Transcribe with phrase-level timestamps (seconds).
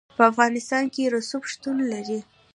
[0.17, 2.19] په افغانستان کې رسوب شتون لري.